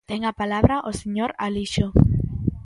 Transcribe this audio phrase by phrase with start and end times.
[0.09, 1.87] Ten a palabra o señor Alixo.